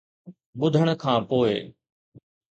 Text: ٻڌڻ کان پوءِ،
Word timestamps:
ٻڌڻ 0.59 0.87
کان 1.01 1.19
پوءِ، 1.29 1.55